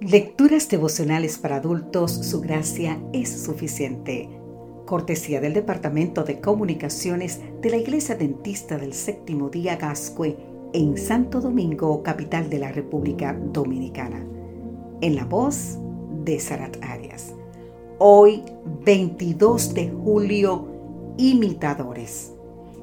[0.00, 4.30] Lecturas devocionales para adultos, su gracia es suficiente.
[4.86, 10.38] Cortesía del Departamento de Comunicaciones de la Iglesia Dentista del Séptimo Día Gascue
[10.72, 14.26] en Santo Domingo, capital de la República Dominicana.
[15.02, 15.76] En la voz
[16.24, 17.34] de Sarat Arias.
[17.98, 18.42] Hoy,
[18.86, 22.32] 22 de julio, imitadores.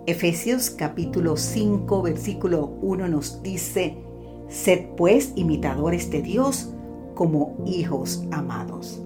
[0.05, 3.97] Efesios capítulo 5, versículo 1 nos dice,
[4.49, 6.75] Sed pues imitadores de Dios,
[7.17, 9.01] como hijos amados.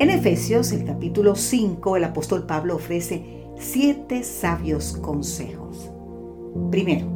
[0.00, 5.92] En Efesios, el capítulo 5, el apóstol Pablo ofrece siete sabios consejos.
[6.72, 7.06] Primero,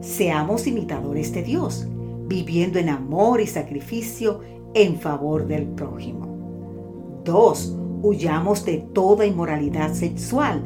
[0.00, 1.84] seamos imitadores de Dios,
[2.28, 4.40] viviendo en amor y sacrificio
[4.72, 7.22] en favor del prójimo.
[7.24, 10.64] Dos, huyamos de toda inmoralidad sexual,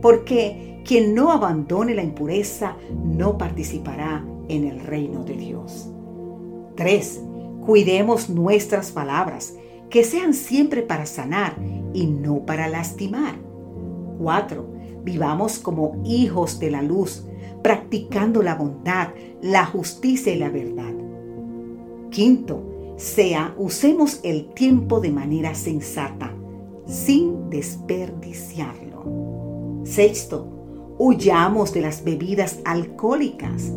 [0.00, 5.90] porque quien no abandone la impureza no participará en el reino de Dios.
[6.76, 7.25] Tres,
[7.66, 9.54] Cuidemos nuestras palabras,
[9.90, 11.56] que sean siempre para sanar
[11.92, 13.34] y no para lastimar.
[14.18, 14.74] 4.
[15.02, 17.26] Vivamos como hijos de la luz,
[17.62, 19.08] practicando la bondad,
[19.42, 20.94] la justicia y la verdad.
[22.10, 26.32] Quinto, sea, usemos el tiempo de manera sensata,
[26.86, 29.82] sin desperdiciarlo.
[29.84, 30.46] Sexto,
[30.98, 33.72] huyamos de las bebidas alcohólicas.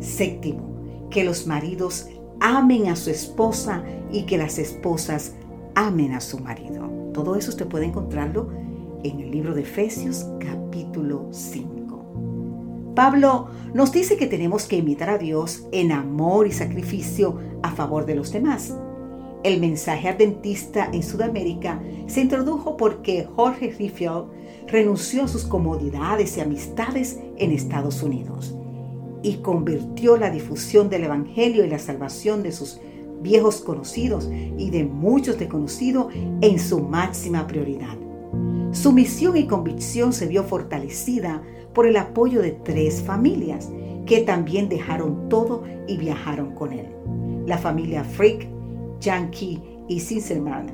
[0.00, 2.08] Séptimo, que los maridos
[2.40, 5.34] amen a su esposa y que las esposas
[5.74, 6.88] amen a su marido.
[7.12, 8.50] Todo eso usted puede encontrarlo
[9.02, 12.92] en el libro de Efesios capítulo 5.
[12.94, 18.06] Pablo nos dice que tenemos que imitar a Dios en amor y sacrificio a favor
[18.06, 18.74] de los demás.
[19.44, 24.26] El mensaje adventista en Sudamérica se introdujo porque Jorge Riffield
[24.66, 28.58] renunció a sus comodidades y amistades en Estados Unidos
[29.22, 32.80] y convirtió la difusión del Evangelio y la salvación de sus
[33.20, 37.96] viejos conocidos y de muchos desconocidos en su máxima prioridad.
[38.72, 43.68] Su misión y convicción se vio fortalecida por el apoyo de tres familias
[44.06, 46.86] que también dejaron todo y viajaron con él.
[47.46, 48.48] La familia Frick,
[49.00, 50.66] Yankee y Sinselman.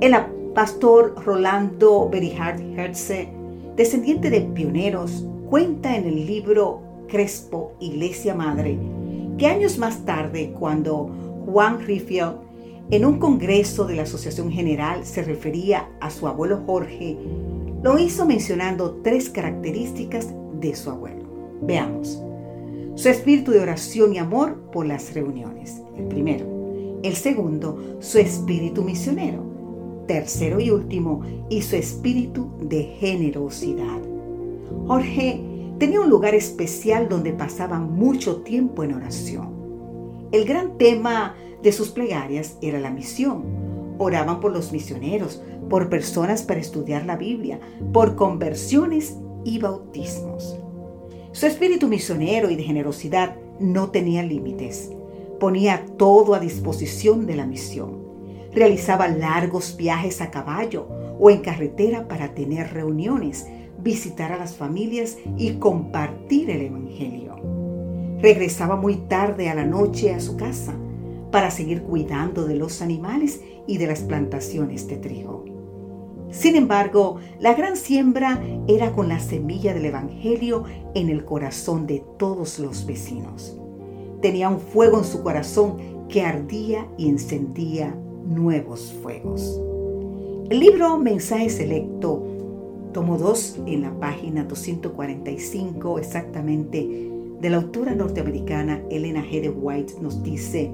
[0.00, 0.14] El
[0.54, 3.28] pastor Rolando Berihard Herze,
[3.76, 8.78] descendiente de pioneros, cuenta en el libro Crespo, Iglesia Madre,
[9.38, 11.10] que años más tarde, cuando
[11.46, 12.46] Juan Riffield
[12.90, 17.16] en un congreso de la Asociación General se refería a su abuelo Jorge,
[17.82, 21.24] lo hizo mencionando tres características de su abuelo.
[21.62, 22.22] Veamos.
[22.94, 26.46] Su espíritu de oración y amor por las reuniones, el primero.
[27.02, 29.42] El segundo, su espíritu misionero.
[30.06, 34.00] Tercero y último, y su espíritu de generosidad.
[34.86, 35.40] Jorge
[35.78, 40.28] tenía un lugar especial donde pasaban mucho tiempo en oración.
[40.32, 43.44] El gran tema de sus plegarias era la misión.
[43.98, 47.60] Oraban por los misioneros, por personas para estudiar la Biblia,
[47.92, 50.58] por conversiones y bautismos.
[51.32, 54.90] Su espíritu misionero y de generosidad no tenía límites.
[55.38, 58.04] Ponía todo a disposición de la misión.
[58.52, 60.88] Realizaba largos viajes a caballo
[61.18, 63.46] o en carretera para tener reuniones
[63.78, 67.36] visitar a las familias y compartir el Evangelio.
[68.20, 70.74] Regresaba muy tarde a la noche a su casa
[71.30, 75.44] para seguir cuidando de los animales y de las plantaciones de trigo.
[76.30, 82.02] Sin embargo, la gran siembra era con la semilla del Evangelio en el corazón de
[82.18, 83.56] todos los vecinos.
[84.20, 85.76] Tenía un fuego en su corazón
[86.08, 87.94] que ardía y encendía
[88.24, 89.60] nuevos fuegos.
[90.48, 92.22] El libro Mensaje Selecto
[92.92, 99.40] tomo 2 en la página 245 exactamente de la autora norteamericana Elena G.
[99.40, 100.70] de White nos dice,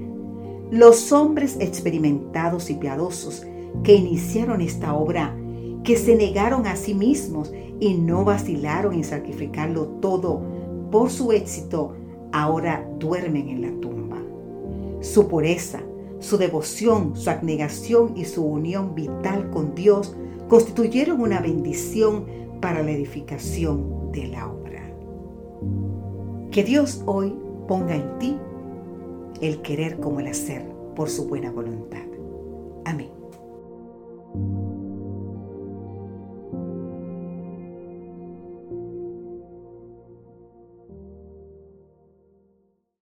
[0.69, 3.47] los hombres experimentados y piadosos
[3.83, 5.35] que iniciaron esta obra,
[5.83, 10.39] que se negaron a sí mismos y no vacilaron en sacrificarlo todo
[10.91, 11.95] por su éxito,
[12.31, 14.21] ahora duermen en la tumba.
[15.01, 15.81] Su pureza,
[16.23, 20.15] su devoción, su abnegación y su unión vital con Dios
[20.47, 22.25] constituyeron una bendición
[22.61, 24.81] para la edificación de la obra.
[26.49, 27.35] Que Dios hoy
[27.67, 28.37] ponga en ti
[29.41, 30.65] el querer como el hacer
[30.95, 32.05] por su buena voluntad.
[32.85, 33.11] Amén.